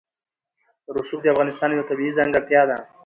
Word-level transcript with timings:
رسوب 0.95 1.19
د 1.23 1.27
افغانستان 1.33 1.69
یوه 1.71 1.87
طبیعي 1.89 2.15
ځانګړتیا 2.17 2.61
ده. 2.69 2.77